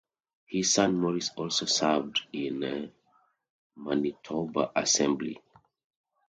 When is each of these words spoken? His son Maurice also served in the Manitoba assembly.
His 0.47 0.73
son 0.73 0.97
Maurice 0.99 1.29
also 1.35 1.67
served 1.67 2.21
in 2.33 2.61
the 2.61 2.91
Manitoba 3.75 4.71
assembly. 4.75 5.39